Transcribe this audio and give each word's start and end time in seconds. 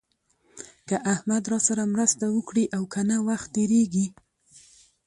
که 0.87 0.95
احمد 1.13 1.43
راسره 1.51 1.83
مرسته 1.93 2.25
وکړي 2.31 2.65
او 2.75 2.83
که 2.93 3.01
نه 3.09 3.17
وخت 3.27 3.47
تېرېږي. 3.55 4.05